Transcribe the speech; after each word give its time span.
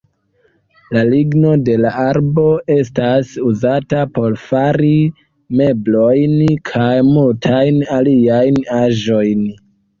La 0.95 1.01
ligno 1.09 1.51
de 1.67 1.75
la 1.81 1.91
arbo 2.03 2.45
estas 2.77 3.35
uzata 3.51 4.01
por 4.17 4.39
fari 4.47 4.91
meblojn, 5.61 6.37
kaj 6.73 6.91
multajn 7.13 7.81
aliajn 8.01 8.63
aĵojn. 8.83 9.49